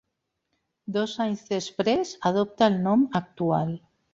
Dos 0.95 1.13
anys 1.27 1.45
després 1.51 2.15
adoptà 2.31 2.73
el 2.73 2.81
nom 2.89 3.05
actual. 3.21 3.79